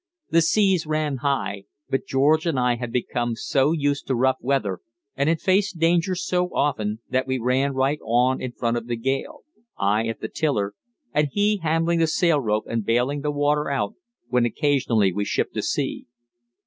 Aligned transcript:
The 0.31 0.41
seas 0.41 0.87
ran 0.87 1.17
high, 1.17 1.65
but 1.87 2.07
George 2.07 2.47
and 2.47 2.59
I 2.59 2.75
had 2.77 2.91
become 2.91 3.35
so 3.35 3.71
used 3.71 4.07
to 4.07 4.15
rough 4.15 4.37
weather 4.41 4.79
and 5.15 5.29
had 5.29 5.39
faced 5.39 5.77
danger 5.77 6.15
so 6.15 6.45
often 6.55 7.01
that 7.11 7.27
we 7.27 7.37
ran 7.37 7.75
right 7.75 7.99
on 8.03 8.41
in 8.41 8.51
front 8.51 8.77
of 8.77 8.87
the 8.87 8.95
gale, 8.97 9.41
I 9.77 10.07
at 10.07 10.19
the 10.19 10.27
tiller, 10.27 10.73
and 11.13 11.27
he 11.31 11.57
handling 11.57 11.99
the 11.99 12.07
sail 12.07 12.39
rope 12.39 12.65
and 12.67 12.83
bailing 12.83 13.21
the 13.21 13.29
water 13.29 13.69
out 13.69 13.93
when 14.27 14.43
occasionally 14.43 15.13
we 15.13 15.23
shipped 15.23 15.55
a 15.55 15.61
sea. 15.61 16.07